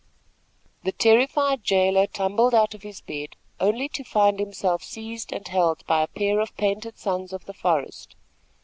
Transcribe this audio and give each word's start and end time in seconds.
The 0.83 0.93
terrified 0.93 1.63
jailer 1.63 2.07
tumbled 2.07 2.55
out 2.55 2.73
of 2.73 2.81
his 2.81 3.01
bed, 3.01 3.35
only 3.59 3.87
to 3.89 4.03
find 4.03 4.39
himself 4.39 4.81
seized 4.83 5.31
and 5.31 5.47
held 5.47 5.85
by 5.85 6.01
a 6.01 6.07
pair 6.07 6.39
of 6.39 6.57
painted 6.57 6.97
sons 6.97 7.31
of 7.31 7.45
the 7.45 7.53
forest. 7.53 8.15